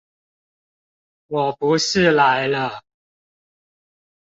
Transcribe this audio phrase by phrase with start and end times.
[1.27, 2.81] 我不是來了！